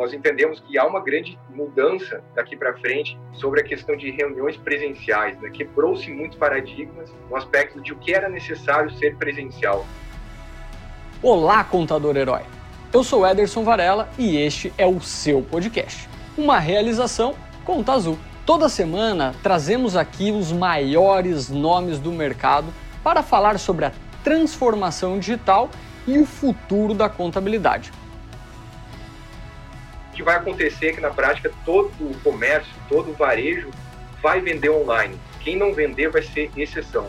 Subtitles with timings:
[0.00, 4.56] nós entendemos que há uma grande mudança daqui para frente sobre a questão de reuniões
[4.56, 5.38] presenciais.
[5.38, 5.50] Né?
[5.50, 9.84] Quebrou-se muitos paradigmas no aspecto de o que era necessário ser presencial.
[11.22, 12.40] Olá, contador herói!
[12.90, 16.08] Eu sou Ederson Varela e este é o seu podcast.
[16.34, 18.18] Uma realização Conta Azul.
[18.46, 22.72] Toda semana trazemos aqui os maiores nomes do mercado
[23.04, 23.92] para falar sobre a
[24.24, 25.68] transformação digital
[26.06, 27.92] e o futuro da contabilidade.
[30.20, 33.70] Que vai acontecer é que na prática todo o comércio, todo o varejo
[34.22, 35.18] vai vender online.
[35.40, 37.06] Quem não vender vai ser exceção.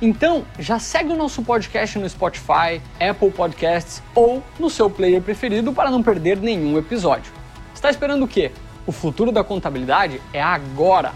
[0.00, 5.72] Então, já segue o nosso podcast no Spotify, Apple Podcasts ou no seu player preferido
[5.72, 7.32] para não perder nenhum episódio.
[7.74, 8.52] Está esperando o quê?
[8.86, 11.12] O futuro da contabilidade é agora.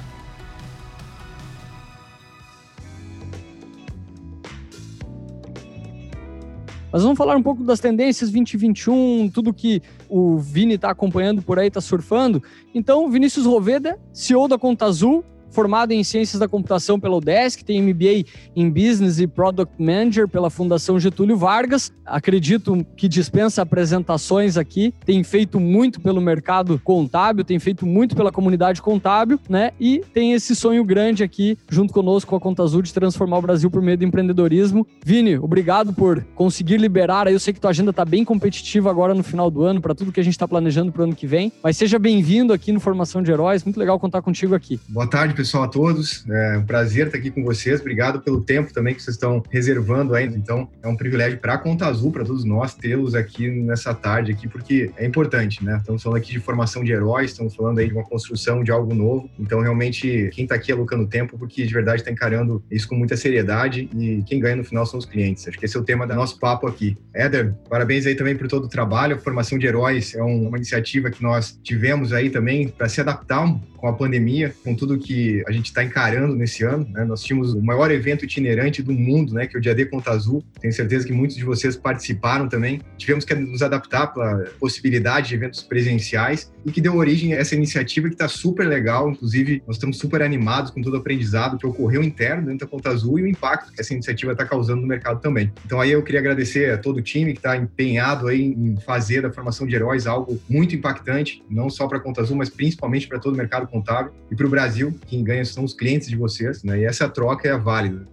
[6.92, 11.58] Mas vamos falar um pouco das tendências 2021, tudo que o Vini está acompanhando por
[11.58, 12.42] aí, está surfando.
[12.74, 15.24] Então, Vinícius Roveda, CEO da Conta Azul,
[15.56, 20.50] formado em Ciências da Computação pela UDESC, tem MBA em Business e Product Manager pela
[20.50, 21.90] Fundação Getúlio Vargas.
[22.04, 28.30] Acredito que dispensa apresentações aqui, tem feito muito pelo mercado contábil, tem feito muito pela
[28.30, 29.70] comunidade contábil, né?
[29.80, 33.42] E tem esse sonho grande aqui, junto conosco com a Conta Azul, de transformar o
[33.42, 34.86] Brasil por meio do empreendedorismo.
[35.02, 37.32] Vini, obrigado por conseguir liberar.
[37.32, 40.12] Eu sei que tua agenda está bem competitiva agora no final do ano, para tudo
[40.12, 41.50] que a gente está planejando para o ano que vem.
[41.62, 43.64] Mas seja bem-vindo aqui no Formação de Heróis.
[43.64, 44.78] Muito legal contar contigo aqui.
[44.86, 46.24] Boa tarde, pessoal pessoal, a todos.
[46.28, 47.80] É um prazer estar aqui com vocês.
[47.80, 50.36] Obrigado pelo tempo também que vocês estão reservando ainda.
[50.36, 54.32] Então, é um privilégio para a Conta Azul, para todos nós, tê-los aqui nessa tarde
[54.32, 55.76] aqui, porque é importante, né?
[55.76, 58.92] Estamos falando aqui de formação de heróis, estamos falando aí de uma construção de algo
[58.92, 59.30] novo.
[59.38, 63.16] Então, realmente, quem está aqui alocando tempo, porque de verdade está encarando isso com muita
[63.16, 65.46] seriedade e quem ganha no final são os clientes.
[65.46, 66.98] Acho que esse é o tema do nosso papo aqui.
[67.14, 69.14] Éder, parabéns aí também por todo o trabalho.
[69.14, 73.46] A formação de heróis é uma iniciativa que nós tivemos aí também para se adaptar
[73.76, 76.86] com a pandemia, com tudo que a gente está encarando nesse ano.
[76.90, 77.04] Né?
[77.04, 79.46] Nós tínhamos o maior evento itinerante do mundo, né?
[79.46, 80.44] que é o Dia D Conta Azul.
[80.60, 82.80] Tenho certeza que muitos de vocês participaram também.
[82.96, 87.54] Tivemos que nos adaptar para possibilidade de eventos presenciais e que deu origem a essa
[87.54, 89.10] iniciativa que está super legal.
[89.10, 92.90] Inclusive, nós estamos super animados com todo o aprendizado que ocorreu interno dentro da Conta
[92.90, 95.52] Azul e o impacto que essa iniciativa está causando no mercado também.
[95.64, 99.22] Então, aí eu queria agradecer a todo o time que está empenhado aí em fazer
[99.22, 103.06] da formação de heróis algo muito impactante, não só para a Conta Azul, mas principalmente
[103.06, 104.98] para todo o mercado contábil e para o Brasil.
[105.16, 106.80] Quem ganha são os clientes de vocês, né?
[106.80, 108.06] E essa troca é válida.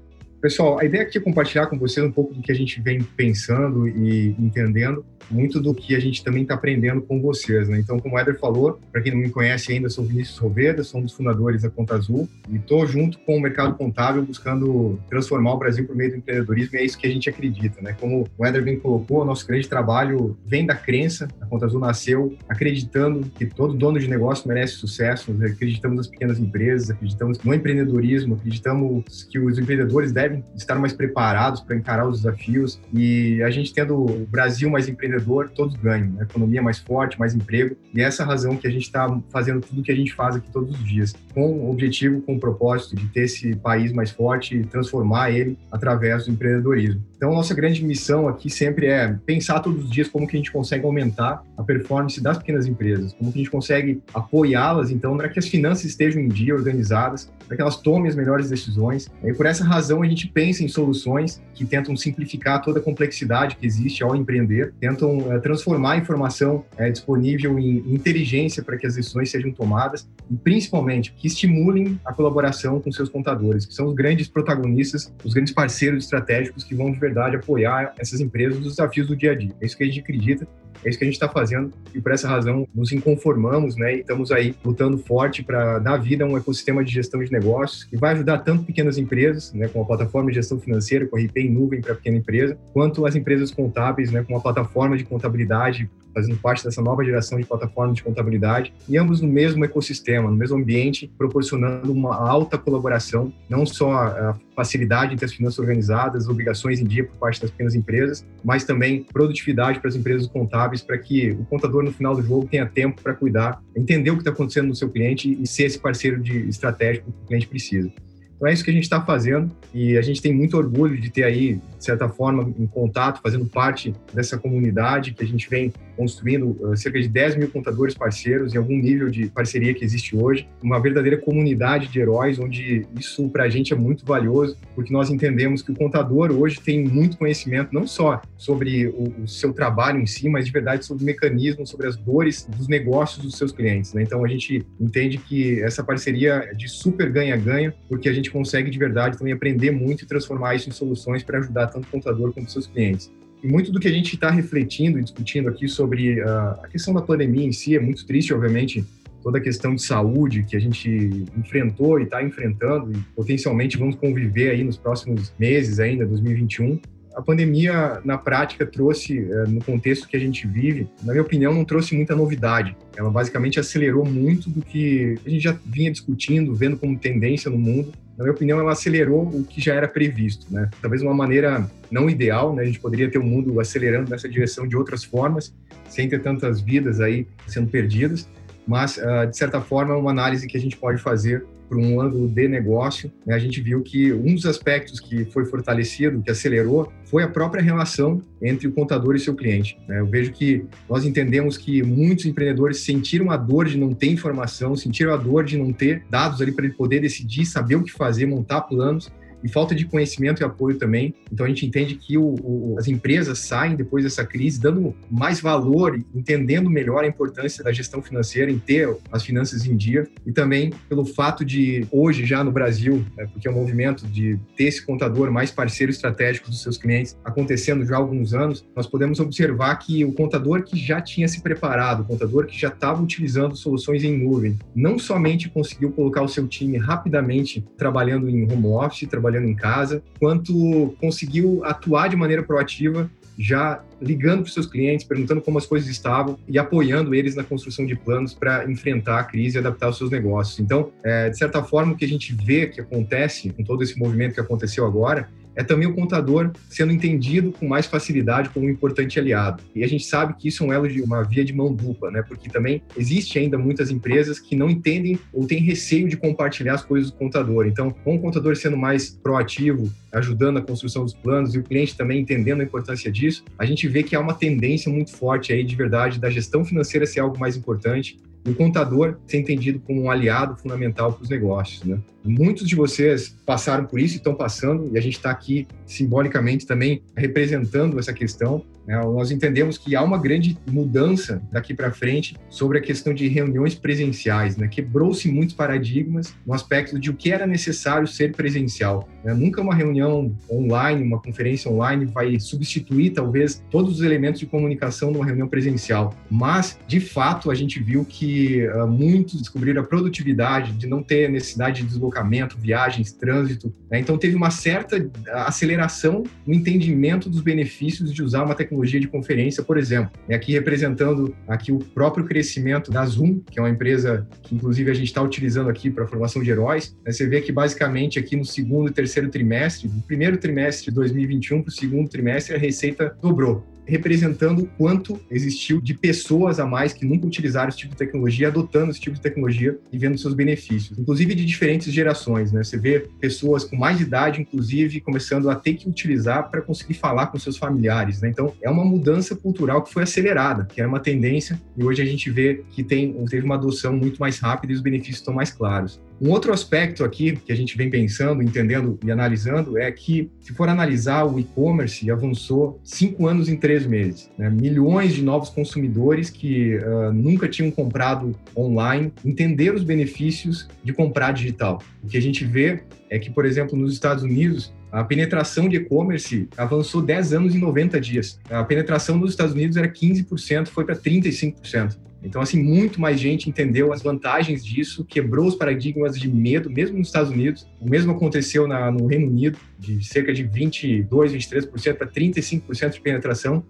[0.44, 3.02] Pessoal, a ideia aqui é compartilhar com vocês um pouco do que a gente vem
[3.02, 7.70] pensando e entendendo muito do que a gente também está aprendendo com vocês.
[7.70, 7.80] Né?
[7.80, 11.00] Então, como o Eder falou, para quem não me conhece ainda, sou Vinícius Roveda, sou
[11.00, 15.54] um dos fundadores da Conta Azul e estou junto com o mercado contábil buscando transformar
[15.54, 17.81] o Brasil por meio do empreendedorismo e é isso que a gente acredita.
[17.81, 17.96] Né?
[18.00, 21.28] Como o Eder bem colocou, o nosso grande trabalho vem da crença.
[21.42, 26.08] A Conta Azul nasceu acreditando que todo dono de negócio merece sucesso, nós acreditamos nas
[26.08, 32.07] pequenas empresas, acreditamos no empreendedorismo, acreditamos que os empreendedores devem estar mais preparados para encarar
[32.07, 36.11] os desafios e a gente tendo o Brasil mais empreendedor todos ganham.
[36.11, 36.23] Né?
[36.23, 37.75] Economia mais forte, mais emprego.
[37.94, 40.49] E é essa razão que a gente está fazendo tudo que a gente faz aqui
[40.51, 44.57] todos os dias, com o objetivo, com o propósito de ter esse país mais forte
[44.57, 47.01] e transformar ele através do empreendedorismo.
[47.23, 50.51] Então, nossa grande missão aqui sempre é pensar todos os dias como que a gente
[50.51, 55.29] consegue aumentar a performance das pequenas empresas, como que a gente consegue apoiá-las, então, para
[55.29, 59.09] que as finanças estejam em dia, organizadas, para que elas tomem as melhores decisões.
[59.23, 63.56] E por essa razão, a gente pensa em soluções que tentam simplificar toda a complexidade
[63.56, 68.85] que existe ao empreender, tentam é, transformar a informação é, disponível em inteligência para que
[68.85, 73.88] as decisões sejam tomadas e, principalmente, que estimulem a colaboração com seus contadores, que são
[73.88, 79.07] os grandes protagonistas, os grandes parceiros estratégicos que vão de apoiar essas empresas nos desafios
[79.07, 79.53] do dia a dia.
[79.62, 80.47] É isso que a gente acredita
[80.85, 83.95] é isso que a gente está fazendo e por essa razão nos inconformamos, né?
[83.95, 87.83] E estamos aí lutando forte para dar vida a um ecossistema de gestão de negócios
[87.83, 91.19] que vai ajudar tanto pequenas empresas, né, com a plataforma de gestão financeira, com a
[91.19, 95.03] RP em nuvem para pequena empresa, quanto as empresas contábeis, né, com a plataforma de
[95.03, 100.29] contabilidade fazendo parte dessa nova geração de plataformas de contabilidade, e ambos no mesmo ecossistema,
[100.29, 106.29] no mesmo ambiente, proporcionando uma alta colaboração, não só a facilidade entre as finanças organizadas,
[106.29, 110.73] obrigações em dia por parte das pequenas empresas, mas também produtividade para as empresas contábeis,
[110.81, 114.22] para que o contador no final do jogo tenha tempo para cuidar, entender o que
[114.22, 117.92] está acontecendo no seu cliente e ser esse parceiro de estratégico que o cliente precisa.
[118.36, 121.10] Então é isso que a gente está fazendo e a gente tem muito orgulho de
[121.10, 125.72] ter aí, de certa forma, em contato, fazendo parte dessa comunidade que a gente vem
[125.95, 130.16] construindo uh, cerca de 10 mil contadores parceiros em algum nível de parceria que existe
[130.16, 134.92] hoje, uma verdadeira comunidade de heróis, onde isso para a gente é muito valioso, porque
[134.92, 139.54] nós entendemos que o contador hoje tem muito conhecimento, não só sobre o, o seu
[139.54, 143.38] trabalho em si, mas de verdade sobre o mecanismo, sobre as dores dos negócios dos
[143.38, 143.94] seus clientes.
[143.94, 144.04] Né?
[144.04, 148.69] Então a gente entende que essa parceria é de super ganha-ganha, porque a gente consegue
[148.69, 152.34] de verdade também aprender muito e transformar isso em soluções para ajudar tanto o contador
[152.34, 153.12] quanto os seus clientes.
[153.44, 156.28] E muito do que a gente está refletindo e discutindo aqui sobre uh,
[156.63, 158.86] a questão da pandemia em si é muito triste, obviamente,
[159.22, 163.95] toda a questão de saúde que a gente enfrentou e está enfrentando e potencialmente vamos
[163.95, 166.80] conviver aí nos próximos meses ainda, 2021
[167.16, 171.54] a pandemia, na prática, trouxe, eh, no contexto que a gente vive, na minha opinião,
[171.54, 172.75] não trouxe muita novidade.
[172.96, 177.57] Ela basicamente acelerou muito do que a gente já vinha discutindo, vendo como tendência no
[177.57, 177.94] mundo.
[178.18, 180.69] Na minha opinião, ela acelerou o que já era previsto, né?
[180.81, 182.62] Talvez uma maneira não ideal, né?
[182.62, 185.54] A gente poderia ter o mundo acelerando nessa direção de outras formas,
[185.89, 188.30] sem ter tantas vidas aí sendo perdidas.
[188.68, 192.00] Mas, ah, de certa forma, é uma análise que a gente pode fazer por um
[192.00, 196.31] ângulo de negócio, né, a gente viu que um dos aspectos que foi fortalecido, que
[196.31, 199.77] acelerou, foi a própria relação entre o contador e seu cliente.
[199.88, 200.00] Né?
[200.00, 204.75] Eu vejo que nós entendemos que muitos empreendedores sentiram a dor de não ter informação,
[204.75, 207.92] sentiram a dor de não ter dados ali para ele poder decidir, saber o que
[207.92, 209.12] fazer, montar planos
[209.44, 211.13] e falta de conhecimento e apoio também.
[211.31, 215.40] Então a gente entende que o, o, as empresas saem depois dessa crise dando mais
[215.40, 220.31] valor, entendendo melhor a importância da gestão financeira, em ter as finanças em dia e
[220.31, 224.66] também pelo fato de hoje já no Brasil, né, porque é um movimento de ter
[224.66, 229.19] esse contador mais parceiro estratégico dos seus clientes acontecendo já há alguns anos, nós podemos
[229.19, 233.56] observar que o contador que já tinha se preparado, o contador que já estava utilizando
[233.56, 239.07] soluções em nuvem, não somente conseguiu colocar o seu time rapidamente trabalhando em home office,
[239.10, 244.68] trabalhando trabalhando em casa, quanto conseguiu atuar de maneira proativa, já ligando para os seus
[244.68, 249.19] clientes, perguntando como as coisas estavam e apoiando eles na construção de planos para enfrentar
[249.19, 250.59] a crise e adaptar os seus negócios.
[250.59, 253.97] Então, é, de certa forma, o que a gente vê que acontece com todo esse
[253.97, 258.69] movimento que aconteceu agora é também o contador sendo entendido com mais facilidade como um
[258.69, 259.63] importante aliado.
[259.75, 262.11] E a gente sabe que isso é um elo de uma via de mão dupla,
[262.11, 262.21] né?
[262.21, 266.83] Porque também existe ainda muitas empresas que não entendem ou têm receio de compartilhar as
[266.83, 267.65] coisas do contador.
[267.67, 271.97] Então, com o contador sendo mais proativo, ajudando a construção dos planos e o cliente
[271.97, 275.63] também entendendo a importância disso, a gente vê que há uma tendência muito forte aí
[275.63, 280.12] de verdade da gestão financeira ser algo mais importante o contador ser entendido como um
[280.12, 281.84] aliado fundamental para os negócios.
[281.84, 282.00] Né?
[282.24, 286.66] Muitos de vocês passaram por isso e estão passando, e a gente está aqui simbolicamente
[286.66, 288.63] também representando essa questão.
[288.85, 289.00] Né?
[289.01, 293.75] Nós entendemos que há uma grande mudança daqui para frente sobre a questão de reuniões
[293.75, 294.57] presenciais.
[294.57, 294.68] Né?
[294.68, 299.07] Quebrou-se muitos paradigmas no aspecto de o que era necessário ser presencial.
[299.24, 299.33] Né?
[299.33, 305.12] Nunca uma reunião online, uma conferência online vai substituir, talvez, todos os elementos de comunicação
[305.12, 306.13] numa reunião presencial.
[306.29, 311.29] Mas, de fato, a gente viu que uh, muitos descobriram a produtividade de não ter
[311.29, 313.74] necessidade de deslocamento, viagens, trânsito.
[313.89, 314.00] Né?
[314.00, 315.09] Então, teve uma certa
[315.45, 320.12] aceleração no entendimento dos benefícios de usar uma tecnologia de conferência, por exemplo.
[320.28, 324.92] E aqui representando aqui o próprio crescimento da Zoom, que é uma empresa que, inclusive,
[324.92, 326.96] a gente está utilizando aqui para formação de heróis.
[327.06, 327.12] Né?
[327.12, 331.62] Você vê que, basicamente, aqui no segundo e terceiro trimestre, do primeiro trimestre de 2021
[331.62, 336.94] para o segundo trimestre, a receita dobrou representando o quanto existiu de pessoas a mais
[336.94, 340.33] que nunca utilizaram esse tipo de tecnologia, adotando esse tipo de tecnologia e vendo seus
[340.33, 342.63] benefícios, inclusive de diferentes gerações, né?
[342.63, 347.27] Você vê pessoas com mais idade, inclusive, começando a ter que utilizar para conseguir falar
[347.27, 348.29] com seus familiares, né?
[348.29, 352.05] Então, é uma mudança cultural que foi acelerada, que era uma tendência, e hoje a
[352.05, 355.51] gente vê que tem, teve uma adoção muito mais rápida e os benefícios estão mais
[355.51, 356.01] claros.
[356.25, 360.53] Um outro aspecto aqui que a gente vem pensando, entendendo e analisando é que, se
[360.53, 364.32] for analisar, o e-commerce avançou cinco anos em três meses.
[364.38, 364.50] Né?
[364.50, 371.34] Milhões de novos consumidores que uh, nunca tinham comprado online entenderam os benefícios de comprar
[371.34, 371.84] digital.
[372.01, 375.75] O que a gente vê é que, por exemplo, nos Estados Unidos, a penetração de
[375.75, 378.39] e-commerce avançou 10 anos em 90 dias.
[378.50, 381.98] A penetração nos Estados Unidos era 15%, foi para 35%.
[382.24, 386.98] Então, assim, muito mais gente entendeu as vantagens disso, quebrou os paradigmas de medo, mesmo
[386.98, 387.68] nos Estados Unidos.
[387.82, 393.01] O mesmo aconteceu na, no Reino Unido, de cerca de 22, 23% para 35% de
[393.01, 393.63] penetração.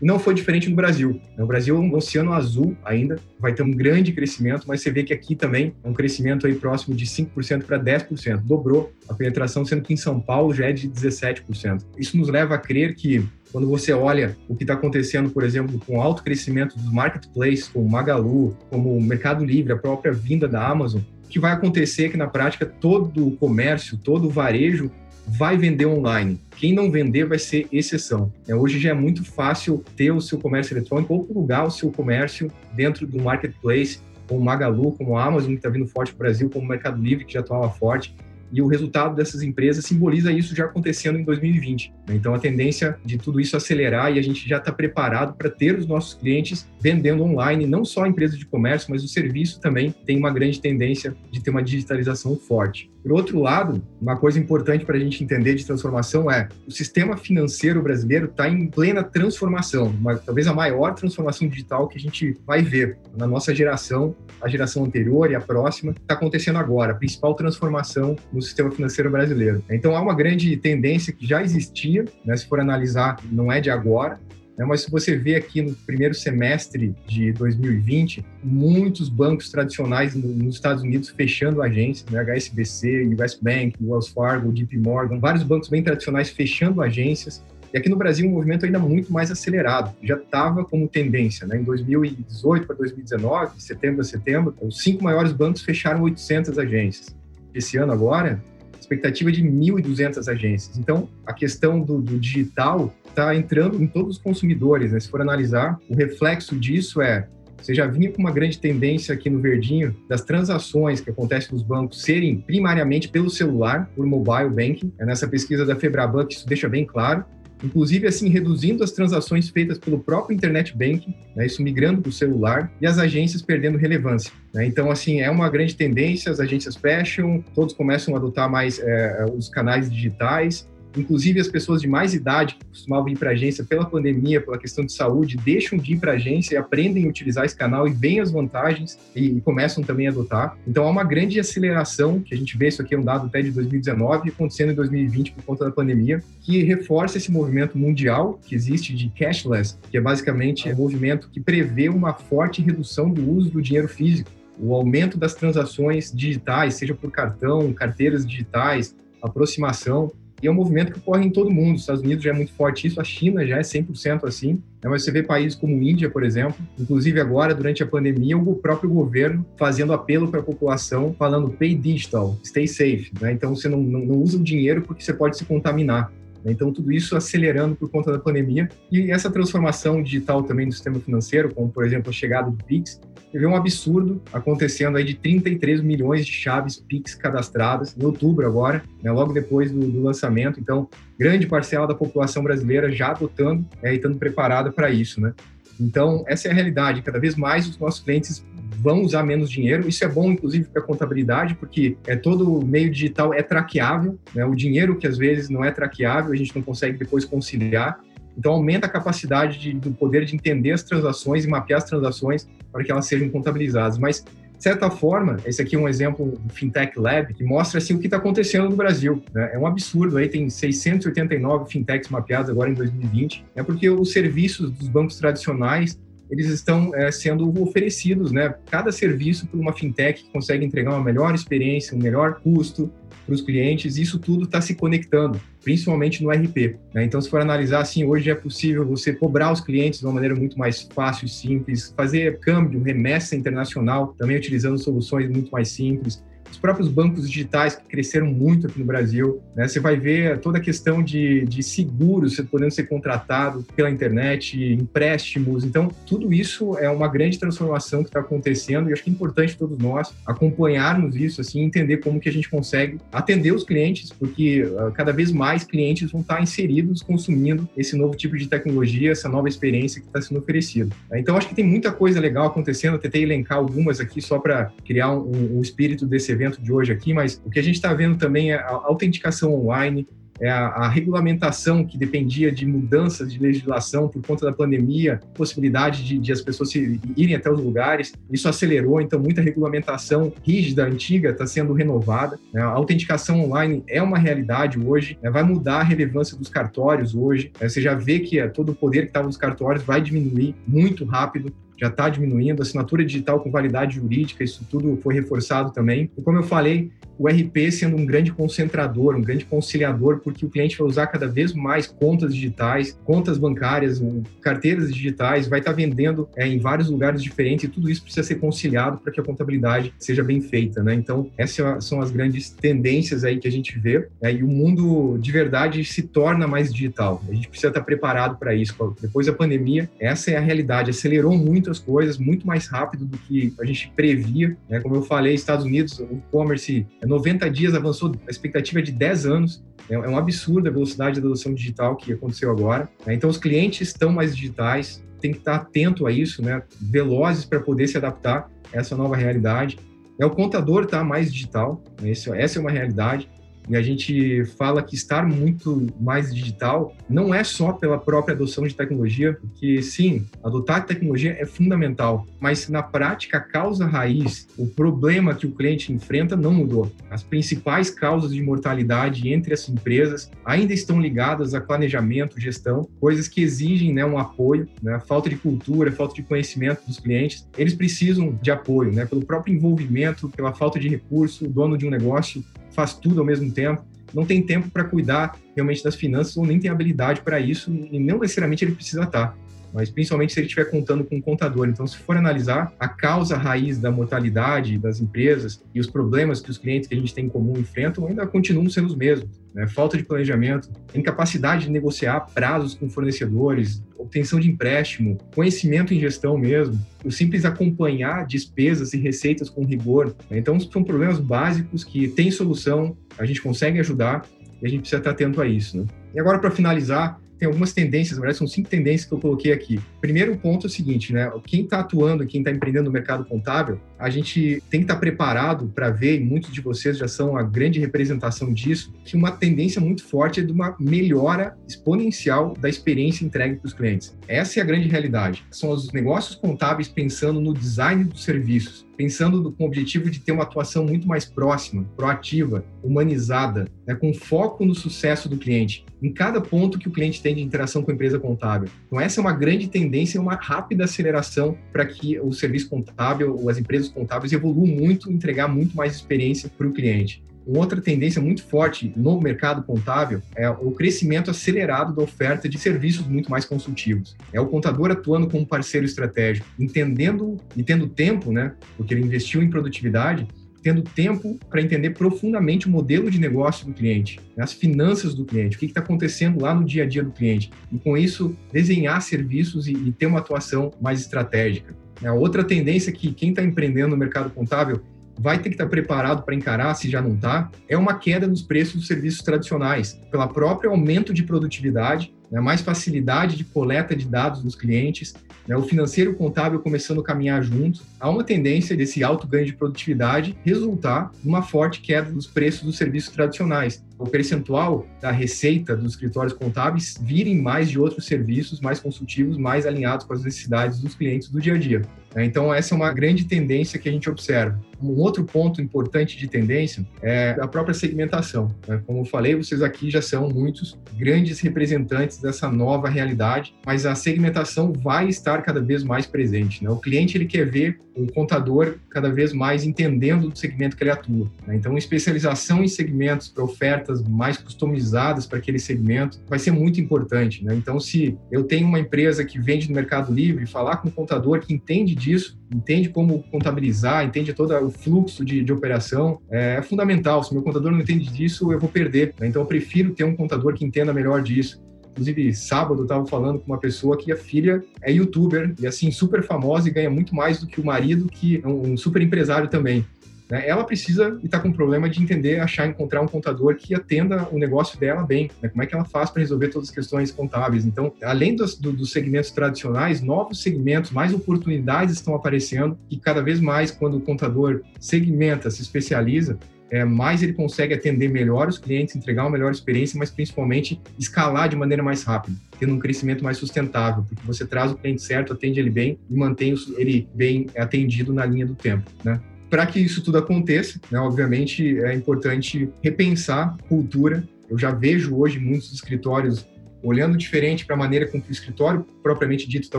[0.00, 1.20] Não foi diferente no Brasil.
[1.36, 5.12] No Brasil, o Oceano Azul ainda vai ter um grande crescimento, mas você vê que
[5.12, 8.38] aqui também é um crescimento aí próximo de 5% para 10%.
[8.42, 11.82] Dobrou a penetração, sendo que em São Paulo já é de 17%.
[11.98, 15.80] Isso nos leva a crer que quando você olha o que está acontecendo, por exemplo,
[15.86, 20.46] com o alto crescimento dos marketplaces, como Magalu, como o Mercado Livre, a própria vinda
[20.46, 24.30] da Amazon, o que vai acontecer é que na prática todo o comércio, todo o
[24.30, 24.90] varejo
[25.28, 26.40] vai vender online.
[26.56, 28.32] quem não vender vai ser exceção.
[28.48, 31.92] É, hoje já é muito fácil ter o seu comércio eletrônico ou plugar o seu
[31.92, 36.18] comércio dentro do marketplace, como Magalu, como a Amazon, que está vindo forte para o
[36.26, 38.14] Brasil, como Mercado Livre, que já atuava forte
[38.52, 41.92] e o resultado dessas empresas simboliza isso já acontecendo em 2020.
[42.08, 42.14] Né?
[42.16, 45.78] Então, a tendência de tudo isso acelerar e a gente já está preparado para ter
[45.78, 49.94] os nossos clientes vendendo online, não só a empresa de comércio, mas o serviço também
[50.06, 52.90] tem uma grande tendência de ter uma digitalização forte.
[53.02, 57.16] Por outro lado, uma coisa importante para a gente entender de transformação é o sistema
[57.16, 62.36] financeiro brasileiro está em plena transformação, uma, talvez a maior transformação digital que a gente
[62.46, 66.94] vai ver na nossa geração, a geração anterior e a próxima, está acontecendo agora, a
[66.94, 69.62] principal transformação no sistema financeiro brasileiro.
[69.70, 73.70] Então há uma grande tendência que já existia, né, se for analisar, não é de
[73.70, 74.18] agora,
[74.56, 80.56] né, mas se você vê aqui no primeiro semestre de 2020, muitos bancos tradicionais nos
[80.56, 85.82] Estados Unidos fechando agências, né, HSBC, US Bank, Wells Fargo, JP Morgan, vários bancos bem
[85.82, 89.94] tradicionais fechando agências, e aqui no Brasil, um movimento ainda muito mais acelerado.
[90.02, 91.58] Já estava como tendência, né?
[91.58, 97.14] Em 2018 para 2019, setembro a setembro, os cinco maiores bancos fecharam 800 agências
[97.54, 98.42] esse ano agora,
[98.78, 100.78] expectativa de 1.200 agências.
[100.78, 104.92] Então, a questão do, do digital está entrando em todos os consumidores.
[104.92, 105.00] Né?
[105.00, 107.28] Se for analisar, o reflexo disso é
[107.60, 111.62] você já vinha com uma grande tendência aqui no Verdinho das transações que acontecem nos
[111.62, 114.92] bancos serem primariamente pelo celular, por mobile banking.
[114.96, 117.24] É nessa pesquisa da Febraban que isso deixa bem claro
[117.62, 122.12] inclusive assim reduzindo as transações feitas pelo próprio internet banking, né, isso migrando para o
[122.12, 124.32] celular e as agências perdendo relevância.
[124.52, 124.66] Né?
[124.66, 129.24] Então, assim, é uma grande tendência, as agências fecham, todos começam a adotar mais é,
[129.36, 133.64] os canais digitais, Inclusive, as pessoas de mais idade que costumavam ir para a agência
[133.64, 137.08] pela pandemia, pela questão de saúde, deixam de ir para a agência e aprendem a
[137.08, 140.58] utilizar esse canal e veem as vantagens e, e, começam também a adotar.
[140.66, 143.40] Então, há uma grande aceleração, que a gente vê isso aqui é um dado até
[143.40, 148.54] de 2019, acontecendo em 2020 por conta da pandemia, que reforça esse movimento mundial que
[148.54, 153.50] existe de cashless, que é basicamente um movimento que prevê uma forte redução do uso
[153.50, 154.30] do dinheiro físico.
[154.58, 160.92] O aumento das transações digitais, seja por cartão, carteiras digitais, aproximação, e é um movimento
[160.92, 161.76] que ocorre em todo mundo.
[161.76, 164.54] Os Estados Unidos já é muito forte isso, a China já é 100% assim.
[164.82, 164.88] Né?
[164.88, 168.90] Mas você vê países como Índia, por exemplo, inclusive agora, durante a pandemia, o próprio
[168.90, 173.10] governo fazendo apelo para a população, falando pay digital, stay safe.
[173.20, 173.32] Né?
[173.32, 176.12] Então você não, não, não usa o dinheiro porque você pode se contaminar.
[176.48, 176.52] Né?
[176.52, 178.68] Então, tudo isso acelerando por conta da pandemia.
[178.90, 183.00] E essa transformação digital também do sistema financeiro, como, por exemplo, a chegada do Pix,
[183.30, 188.82] teve um absurdo acontecendo aí de 33 milhões de chaves Pix cadastradas em outubro agora,
[189.02, 190.58] né, logo depois do, do, lançamento.
[190.58, 190.88] Então,
[191.18, 195.34] grande parcela da população brasileira já adotando é, e estando preparada para isso, né?
[195.80, 197.02] Então, essa é a realidade.
[197.02, 198.44] Cada vez mais os nossos clientes
[198.80, 199.88] vão usar menos dinheiro.
[199.88, 204.18] Isso é bom, inclusive, para a contabilidade, porque é todo meio digital é traqueável.
[204.34, 204.44] Né?
[204.44, 208.00] O dinheiro que às vezes não é traqueável, a gente não consegue depois conciliar.
[208.36, 212.48] Então, aumenta a capacidade de, do poder de entender as transações e mapear as transações
[212.70, 213.98] para que elas sejam contabilizadas.
[213.98, 214.24] Mas,
[214.58, 218.00] de certa forma, esse aqui é um exemplo do Fintech Lab, que mostra assim, o
[218.00, 219.22] que está acontecendo no Brasil.
[219.32, 219.52] Né?
[219.54, 224.72] É um absurdo, aí tem 689 fintechs mapeados agora em 2020, é porque os serviços
[224.72, 225.96] dos bancos tradicionais
[226.28, 228.54] eles estão é, sendo oferecidos, né?
[228.70, 232.92] Cada serviço por uma fintech que consegue entregar uma melhor experiência, um melhor custo
[233.24, 236.78] para os clientes, isso tudo está se conectando, principalmente no RP.
[236.94, 237.04] Né?
[237.04, 240.34] Então, se for analisar assim, hoje é possível você cobrar os clientes de uma maneira
[240.34, 246.24] muito mais fácil e simples, fazer câmbio, remessa internacional, também utilizando soluções muito mais simples
[246.50, 249.40] os próprios bancos digitais que cresceram muito aqui no Brasil.
[249.54, 249.66] Né?
[249.66, 255.64] Você vai ver toda a questão de, de seguros podendo ser contratado pela internet, empréstimos.
[255.64, 259.56] Então, tudo isso é uma grande transformação que está acontecendo e acho que é importante
[259.56, 264.62] todos nós acompanharmos isso, assim, entender como que a gente consegue atender os clientes, porque
[264.62, 269.28] uh, cada vez mais clientes vão estar inseridos consumindo esse novo tipo de tecnologia, essa
[269.28, 270.94] nova experiência que está sendo oferecida.
[271.14, 272.94] Então, acho que tem muita coisa legal acontecendo.
[272.94, 276.92] Eu tentei elencar algumas aqui só para criar um, um espírito desse evento de hoje
[276.92, 280.06] aqui, mas o que a gente está vendo também é a autenticação online,
[280.40, 286.04] é a, a, regulamentação que dependia de mudanças de legislação por conta da pandemia, possibilidade
[286.04, 290.84] de, de as pessoas se, irem até os lugares, isso acelerou, então muita regulamentação rígida,
[290.84, 292.38] antiga, está sendo renovada.
[292.52, 292.62] Né?
[292.62, 295.30] A autenticação online é uma realidade hoje, né?
[295.30, 297.68] vai mudar a relevância dos cartórios hoje, né?
[297.68, 301.04] você já vê que é, todo o poder que estava nos cartórios vai diminuir muito
[301.04, 306.10] rápido já está diminuindo, assinatura digital com validade jurídica, isso tudo foi reforçado também.
[306.16, 310.48] E como eu falei, o RP sendo um grande concentrador, um grande conciliador, porque o
[310.48, 314.00] cliente vai usar cada vez mais contas digitais, contas bancárias,
[314.40, 318.36] carteiras digitais, vai estar vendendo é, em vários lugares diferentes e tudo isso precisa ser
[318.36, 320.94] conciliado para que a contabilidade seja bem feita, né?
[320.94, 325.18] Então, essas são as grandes tendências aí que a gente vê é, e o mundo
[325.18, 327.22] de verdade se torna mais digital.
[327.28, 328.74] A gente precisa estar preparado para isso.
[329.00, 330.90] Depois da pandemia, essa é a realidade.
[330.90, 334.56] Acelerou muito as coisas, muito mais rápido do que a gente previa.
[334.68, 334.80] Né?
[334.80, 339.26] Como eu falei, Estados Unidos, o e-commerce 90 dias avançou, a expectativa é de 10
[339.26, 339.64] anos.
[339.88, 342.88] É, é um absurdo a velocidade da adoção digital que aconteceu agora.
[343.06, 343.14] Né?
[343.14, 346.62] Então, os clientes estão mais digitais, tem que estar atento a isso, né?
[346.80, 349.78] velozes para poder se adaptar a essa nova realidade.
[350.20, 352.10] É, o contador está mais digital, né?
[352.10, 353.28] essa é uma realidade.
[353.68, 358.66] E a gente fala que estar muito mais digital não é só pela própria adoção
[358.66, 364.66] de tecnologia, porque sim, adotar tecnologia é fundamental, mas na prática a causa raiz, o
[364.66, 366.90] problema que o cliente enfrenta não mudou.
[367.10, 373.28] As principais causas de mortalidade entre as empresas ainda estão ligadas a planejamento, gestão, coisas
[373.28, 377.46] que exigem né, um apoio, né, falta de cultura, falta de conhecimento dos clientes.
[377.56, 381.86] Eles precisam de apoio, né, pelo próprio envolvimento, pela falta de recurso, o dono de
[381.86, 382.42] um negócio
[382.78, 383.82] faz tudo ao mesmo tempo,
[384.14, 387.98] não tem tempo para cuidar realmente das finanças ou nem tem habilidade para isso e
[387.98, 389.36] não necessariamente ele precisa estar.
[389.72, 391.68] Mas principalmente se ele estiver contando com um contador.
[391.68, 396.50] Então, se for analisar a causa raiz da mortalidade das empresas e os problemas que
[396.50, 399.28] os clientes que a gente tem em comum enfrentam ainda continuam sendo os mesmos.
[399.54, 399.66] Né?
[399.66, 406.38] Falta de planejamento, incapacidade de negociar prazos com fornecedores, obtenção de empréstimo, conhecimento em gestão
[406.38, 410.14] mesmo, o simples acompanhar despesas e receitas com rigor.
[410.30, 410.38] Né?
[410.38, 414.24] Então, são problemas básicos que têm solução, a gente consegue ajudar
[414.62, 415.78] e a gente precisa estar atento a isso.
[415.78, 415.86] Né?
[416.14, 419.52] E agora, para finalizar, tem algumas tendências, na verdade, são cinco tendências que eu coloquei
[419.52, 419.80] aqui.
[420.00, 421.30] Primeiro ponto é o seguinte, né?
[421.46, 425.00] Quem está atuando, quem está empreendendo no mercado contábil, a gente tem que estar tá
[425.00, 429.32] preparado para ver, e muitos de vocês já são a grande representação disso, que uma
[429.32, 434.16] tendência muito forte é de uma melhora exponencial da experiência entregue para os clientes.
[434.28, 435.44] Essa é a grande realidade.
[435.50, 440.32] São os negócios contábeis pensando no design dos serviços, pensando com o objetivo de ter
[440.32, 446.12] uma atuação muito mais próxima, proativa, humanizada, né, com foco no sucesso do cliente, em
[446.12, 448.68] cada ponto que o cliente tem de interação com a empresa contábil.
[448.86, 449.87] Então, essa é uma grande tendência,
[450.18, 455.48] uma rápida aceleração para que o serviço contábil ou as empresas contábeis evoluam muito, entregar
[455.48, 457.22] muito mais experiência para o cliente.
[457.48, 462.58] Uma outra tendência muito forte no mercado contábil é o crescimento acelerado da oferta de
[462.58, 464.14] serviços muito mais consultivos.
[464.34, 469.42] É o contador atuando como parceiro estratégico, entendendo e tendo tempo, né, porque ele investiu
[469.42, 470.28] em produtividade,
[470.62, 475.24] tendo tempo para entender profundamente o modelo de negócio do cliente, né, as finanças do
[475.24, 477.50] cliente, o que está acontecendo lá no dia a dia do cliente.
[477.72, 481.74] E com isso, desenhar serviços e, e ter uma atuação mais estratégica.
[482.04, 484.80] A outra tendência que quem está empreendendo no mercado contábil
[485.18, 488.42] vai ter que estar preparado para encarar, se já não está, é uma queda nos
[488.42, 494.06] preços dos serviços tradicionais, pela própria aumento de produtividade, né, mais facilidade de coleta de
[494.06, 495.14] dados dos clientes,
[495.46, 497.82] né, o financeiro e o contábil começando a caminhar juntos.
[497.98, 502.76] Há uma tendência desse alto ganho de produtividade resultar numa forte queda dos preços dos
[502.76, 503.82] serviços tradicionais.
[503.98, 509.66] O percentual da receita dos escritórios contábeis virem mais de outros serviços mais consultivos, mais
[509.66, 511.82] alinhados com as necessidades dos clientes do dia a dia.
[512.14, 512.24] Né.
[512.24, 514.60] Então, essa é uma grande tendência que a gente observa.
[514.80, 518.54] Um outro ponto importante de tendência é a própria segmentação.
[518.66, 518.80] Né?
[518.86, 523.94] Como eu falei, vocês aqui já são muitos grandes representantes dessa nova realidade, mas a
[523.94, 526.62] segmentação vai estar cada vez mais presente.
[526.62, 526.70] Né?
[526.70, 530.90] O cliente ele quer ver o contador cada vez mais entendendo do segmento que ele
[530.90, 531.28] atua.
[531.48, 537.44] Então, especialização em segmentos para ofertas mais customizadas para aquele segmento vai ser muito importante.
[537.50, 541.40] Então, se eu tenho uma empresa que vende no Mercado Livre, falar com um contador
[541.40, 546.62] que entende disso, entende como contabilizar, entende todo o fluxo de, de operação, é, é,
[546.62, 547.22] fundamental.
[547.22, 549.14] Se meu contador não entende disso, eu vou perder.
[549.18, 549.26] Né?
[549.26, 551.60] Então, eu prefiro ter um contador que entenda melhor disso.
[551.90, 555.90] Inclusive, sábado eu estava falando com uma pessoa que a filha é youtuber e assim,
[555.90, 559.48] super famosa e ganha muito mais do que o marido, que é um super empresário
[559.48, 559.84] também.
[560.30, 560.46] Né?
[560.46, 564.38] Ela precisa e está com problema de entender, achar, encontrar um contador que atenda o
[564.38, 565.30] negócio dela bem.
[565.42, 565.48] Né?
[565.48, 567.64] Como é que ela faz para resolver todas as questões contábeis?
[567.64, 573.22] Então, além dos, do, dos segmentos tradicionais, novos segmentos, mais oportunidades estão aparecendo e cada
[573.22, 576.38] vez mais, quando o contador segmenta, se especializa,
[576.70, 581.48] é, mais ele consegue atender melhor os clientes, entregar uma melhor experiência, mas principalmente escalar
[581.48, 585.32] de maneira mais rápida, tendo um crescimento mais sustentável, porque você traz o cliente certo,
[585.32, 589.20] atende ele bem e mantém ele bem atendido na linha do tempo, né?
[589.50, 594.22] Para que isso tudo aconteça, né, obviamente é importante repensar cultura.
[594.48, 596.46] Eu já vejo hoje muitos escritórios
[596.82, 599.78] olhando diferente para a maneira com que o escritório propriamente dito está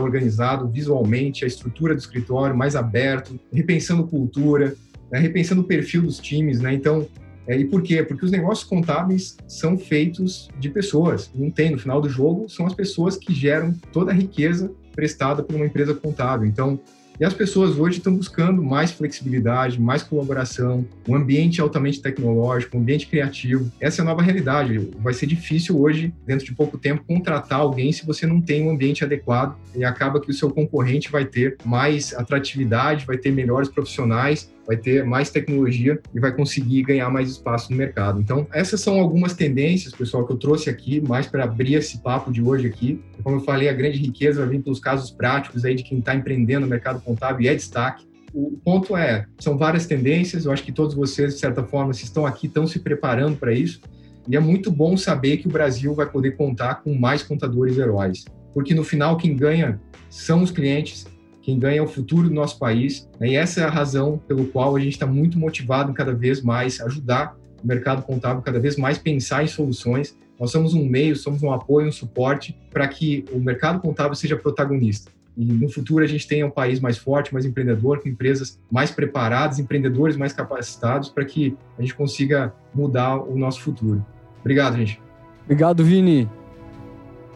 [0.00, 4.74] organizado, visualmente, a estrutura do escritório mais aberto, repensando cultura,
[5.10, 6.74] né, repensando o perfil dos times, né?
[6.74, 7.08] Então,
[7.46, 8.02] é, e por quê?
[8.02, 11.30] Porque os negócios contábeis são feitos de pessoas.
[11.34, 15.42] Não tem, no final do jogo, são as pessoas que geram toda a riqueza prestada
[15.42, 16.46] por uma empresa contábil.
[16.46, 16.78] Então,
[17.20, 22.80] e as pessoas hoje estão buscando mais flexibilidade, mais colaboração, um ambiente altamente tecnológico, um
[22.80, 23.70] ambiente criativo.
[23.78, 24.90] Essa é a nova realidade.
[24.98, 28.70] Vai ser difícil hoje, dentro de pouco tempo, contratar alguém se você não tem um
[28.70, 33.68] ambiente adequado e acaba que o seu concorrente vai ter mais atratividade, vai ter melhores
[33.68, 38.20] profissionais vai ter mais tecnologia e vai conseguir ganhar mais espaço no mercado.
[38.20, 42.32] Então, essas são algumas tendências, pessoal, que eu trouxe aqui, mais para abrir esse papo
[42.32, 43.02] de hoje aqui.
[43.22, 46.14] Como eu falei, a grande riqueza vai vir pelos casos práticos aí de quem está
[46.14, 48.08] empreendendo no mercado contábil e é destaque.
[48.32, 52.04] O ponto é, são várias tendências, eu acho que todos vocês, de certa forma, se
[52.04, 53.80] estão aqui, estão se preparando para isso,
[54.28, 58.24] e é muito bom saber que o Brasil vai poder contar com mais contadores heróis,
[58.54, 61.06] porque no final quem ganha são os clientes,
[61.50, 63.08] quem ganha é o futuro do nosso país.
[63.18, 63.30] Né?
[63.30, 66.40] E essa é a razão pelo qual a gente está muito motivado em cada vez
[66.40, 70.16] mais ajudar o mercado contábil, cada vez mais pensar em soluções.
[70.38, 74.36] Nós somos um meio, somos um apoio, um suporte para que o mercado contábil seja
[74.36, 75.10] protagonista.
[75.36, 78.90] E no futuro a gente tenha um país mais forte, mais empreendedor, com empresas mais
[78.90, 84.04] preparadas, empreendedores mais capacitados para que a gente consiga mudar o nosso futuro.
[84.40, 85.00] Obrigado, gente.
[85.44, 86.28] Obrigado, Vini.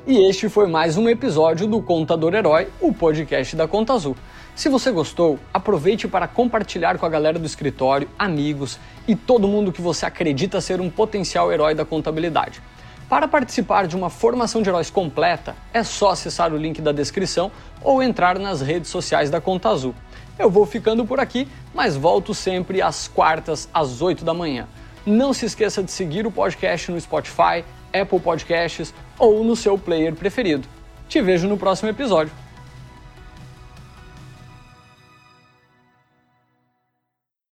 [0.07, 4.14] E este foi mais um episódio do Contador Herói, o podcast da Conta Azul.
[4.55, 9.73] Se você gostou, aproveite para compartilhar com a galera do escritório, amigos e todo mundo
[9.73, 12.61] que você acredita ser um potencial herói da contabilidade.
[13.09, 17.51] Para participar de uma formação de heróis completa, é só acessar o link da descrição
[17.83, 19.95] ou entrar nas redes sociais da Conta Azul.
[20.38, 24.69] Eu vou ficando por aqui, mas volto sempre às quartas, às 8 da manhã.
[25.07, 30.14] Não se esqueça de seguir o podcast no Spotify, Apple Podcasts ou no seu player
[30.14, 30.66] preferido.
[31.09, 32.33] Te vejo no próximo episódio.